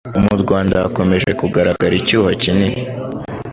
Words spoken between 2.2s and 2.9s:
kinini,